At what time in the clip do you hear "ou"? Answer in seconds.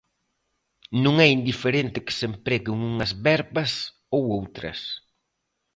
4.15-4.21